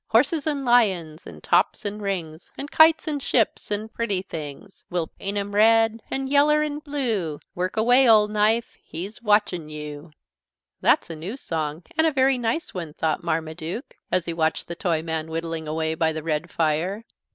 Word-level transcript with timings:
6 0.07 0.11
"Horses 0.13 0.47
and 0.47 0.65
lions, 0.65 1.27
An' 1.27 1.41
tops 1.41 1.85
and 1.85 2.01
rings, 2.01 2.49
An' 2.57 2.67
kites 2.69 3.07
and 3.07 3.21
ships, 3.21 3.71
An' 3.71 3.87
pretty 3.87 4.23
things. 4.23 4.77
7 4.87 4.87
"We'll 4.89 5.05
paint 5.09 5.37
'em 5.37 5.53
red 5.53 6.01
An' 6.09 6.27
yeller 6.27 6.63
an' 6.63 6.79
blue. 6.79 7.39
Work 7.53 7.77
away, 7.77 8.09
ole 8.09 8.27
knife, 8.27 8.79
He's 8.83 9.21
watchin' 9.21 9.69
you!" 9.69 10.09
That's 10.81 11.11
a 11.11 11.15
new 11.15 11.37
song 11.37 11.83
and 11.99 12.07
a 12.07 12.11
very 12.11 12.39
nice 12.39 12.73
one, 12.73 12.93
thought 12.95 13.23
Marmaduke, 13.23 13.95
as 14.11 14.25
he 14.25 14.33
watched 14.33 14.67
the 14.67 14.75
Toyman 14.75 15.29
whittling 15.29 15.67
away 15.67 15.93
by 15.93 16.11
the 16.13 16.23
red 16.23 16.49
fire. 16.49 17.05